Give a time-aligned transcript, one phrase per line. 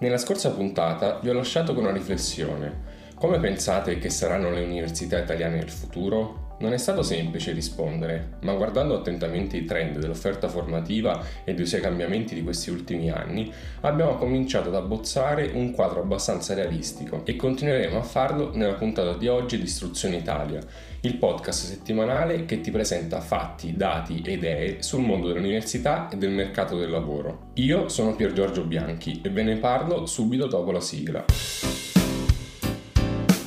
[0.00, 2.88] Nella scorsa puntata vi ho lasciato con una riflessione.
[3.16, 6.39] Come pensate che saranno le università italiane nel futuro?
[6.60, 11.80] Non è stato semplice rispondere, ma guardando attentamente i trend dell'offerta formativa e dei suoi
[11.80, 17.96] cambiamenti di questi ultimi anni, abbiamo cominciato ad abbozzare un quadro abbastanza realistico e continueremo
[17.96, 20.60] a farlo nella puntata di oggi di Istruzione Italia,
[21.00, 26.30] il podcast settimanale che ti presenta fatti, dati e idee sul mondo dell'università e del
[26.30, 27.52] mercato del lavoro.
[27.54, 31.24] Io sono Pier Giorgio Bianchi e ve ne parlo subito dopo la sigla.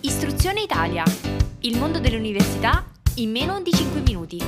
[0.00, 1.04] Istruzione Italia,
[1.60, 4.42] il mondo dell'università in meno di 5 minuti.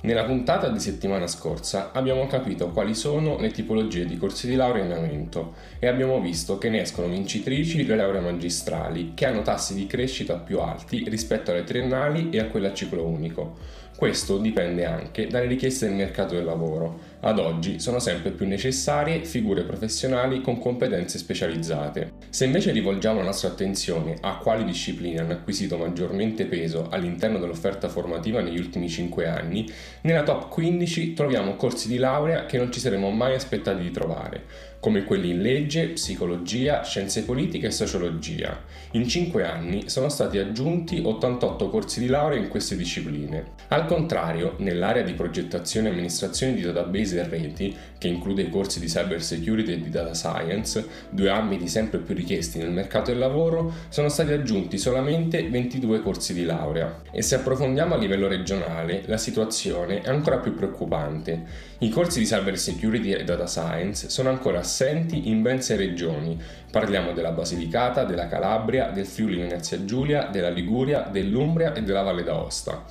[0.00, 4.84] Nella puntata di settimana scorsa abbiamo capito quali sono le tipologie di corsi di laurea
[4.84, 9.74] in aumento e abbiamo visto che ne escono vincitrici le lauree magistrali che hanno tassi
[9.74, 13.56] di crescita più alti rispetto alle triennali e a quelle a ciclo unico.
[13.96, 17.12] Questo dipende anche dalle richieste del mercato del lavoro.
[17.20, 22.14] Ad oggi sono sempre più necessarie figure professionali con competenze specializzate.
[22.28, 27.88] Se invece rivolgiamo la nostra attenzione a quali discipline hanno acquisito maggiormente peso all'interno dell'offerta
[27.88, 32.80] formativa negli ultimi 5 anni, nella top 15 troviamo corsi di laurea che non ci
[32.80, 38.64] saremmo mai aspettati di trovare come quelli in legge, psicologia, scienze politiche e sociologia.
[38.90, 43.52] In 5 anni sono stati aggiunti 88 corsi di laurea in queste discipline.
[43.84, 48.80] Al contrario, nell'area di progettazione e amministrazione di database e reti, che include i corsi
[48.80, 53.20] di cyber security e di data science, due ambiti sempre più richiesti nel mercato del
[53.20, 57.02] lavoro, sono stati aggiunti solamente 22 corsi di laurea.
[57.10, 61.72] E se approfondiamo a livello regionale, la situazione è ancora più preoccupante.
[61.80, 66.40] I corsi di cyber security e data science sono ancora assenti in ben sei regioni.
[66.70, 72.22] Parliamo della Basilicata, della Calabria, del Friuli Venezia Giulia, della Liguria, dell'Umbria e della Valle
[72.22, 72.84] d'Aosta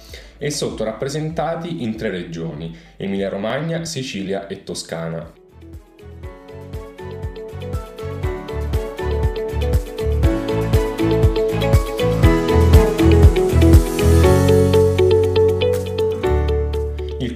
[0.44, 0.49] e
[0.84, 5.42] sottorappresentati in tre regioni, Emilia Romagna, Sicilia e Toscana.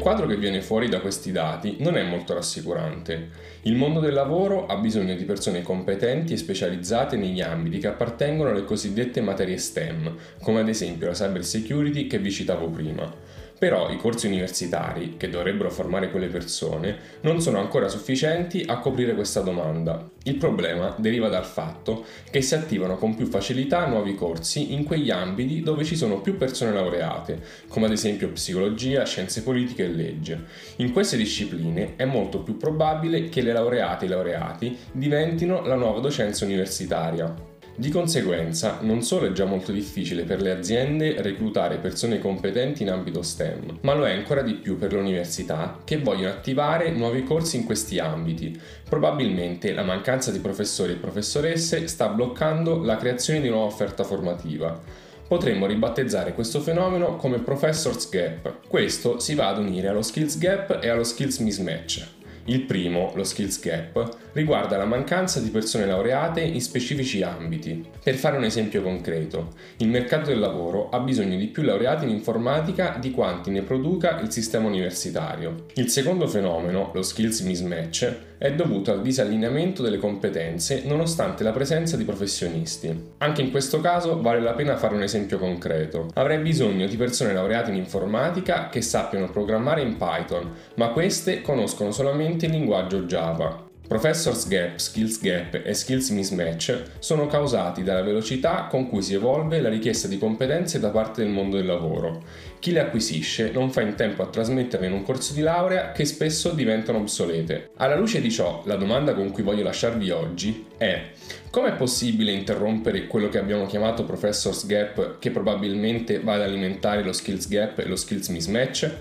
[0.08, 3.30] quadro che viene fuori da questi dati non è molto rassicurante.
[3.64, 8.52] Il mondo del lavoro ha bisogno di persone competenti e specializzate negli ambiti che appartengono
[8.52, 13.14] alle cosiddette materie STEM, come ad esempio la cyber security che vi citavo prima.
[13.60, 19.16] Però i corsi universitari, che dovrebbero formare quelle persone, non sono ancora sufficienti a coprire
[19.16, 20.08] questa domanda.
[20.24, 25.10] Il problema deriva dal fatto che si attivano con più facilità nuovi corsi in quegli
[25.10, 30.44] ambiti dove ci sono più persone laureate, come ad esempio psicologia, scienze politiche e legge.
[30.76, 35.76] In queste discipline è molto più probabile che le laureate e i laureati diventino la
[35.76, 37.47] nuova docenza universitaria.
[37.80, 42.90] Di conseguenza, non solo è già molto difficile per le aziende reclutare persone competenti in
[42.90, 47.22] ambito STEM, ma lo è ancora di più per le università che vogliono attivare nuovi
[47.22, 48.60] corsi in questi ambiti.
[48.90, 54.82] Probabilmente la mancanza di professori e professoresse sta bloccando la creazione di nuova offerta formativa.
[55.28, 58.68] Potremmo ribattezzare questo fenomeno come Professor's Gap.
[58.68, 62.17] Questo si va ad unire allo Skills Gap e allo Skills Mismatch.
[62.50, 67.86] Il primo, lo skills gap, riguarda la mancanza di persone laureate in specifici ambiti.
[68.02, 69.50] Per fare un esempio concreto,
[69.80, 74.22] il mercato del lavoro ha bisogno di più laureati in informatica di quanti ne produca
[74.22, 75.66] il sistema universitario.
[75.74, 81.98] Il secondo fenomeno, lo skills mismatch, è dovuto al disallineamento delle competenze nonostante la presenza
[81.98, 83.16] di professionisti.
[83.18, 86.12] Anche in questo caso vale la pena fare un esempio concreto.
[86.14, 91.92] Avrei bisogno di persone laureate in informatica che sappiano programmare in Python, ma queste conoscono
[91.92, 93.66] solamente il linguaggio Java.
[93.88, 99.62] Professor's Gap, Skills Gap e Skills Mismatch sono causati dalla velocità con cui si evolve
[99.62, 102.22] la richiesta di competenze da parte del mondo del lavoro.
[102.60, 106.04] Chi le acquisisce non fa in tempo a trasmetterle in un corso di laurea che
[106.04, 107.70] spesso diventano obsolete.
[107.78, 111.12] Alla luce di ciò, la domanda con cui voglio lasciarvi oggi è
[111.50, 117.04] come è possibile interrompere quello che abbiamo chiamato Professor's Gap che probabilmente va ad alimentare
[117.04, 118.92] lo Skills Gap e lo Skills Mismatch?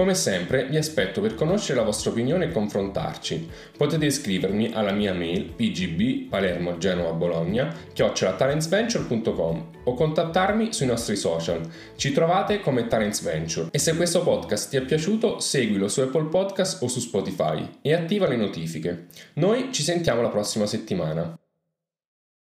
[0.00, 3.50] Come sempre vi aspetto per conoscere la vostra opinione e confrontarci.
[3.76, 11.60] Potete iscrivermi alla mia mail pgb palermo genova bologna chiocciolatalentsventure.com o contattarmi sui nostri social.
[11.96, 16.28] Ci trovate come Talents Venture e se questo podcast ti è piaciuto seguilo su Apple
[16.28, 19.08] Podcast o su Spotify e attiva le notifiche.
[19.34, 21.38] Noi ci sentiamo la prossima settimana.